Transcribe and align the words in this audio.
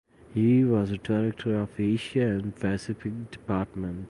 He 0.33 0.63
was 0.63 0.97
director 1.03 1.59
of 1.61 1.79
Asia 1.79 2.21
and 2.23 2.55
Pacific 2.55 3.29
Department. 3.29 3.99